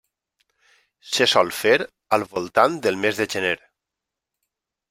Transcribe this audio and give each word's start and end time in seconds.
Se 1.09 1.27
sol 1.33 1.53
fer 1.59 1.75
al 2.19 2.27
voltant 2.33 2.81
del 2.87 3.01
mes 3.05 3.21
de 3.21 3.31
gener. 3.35 3.55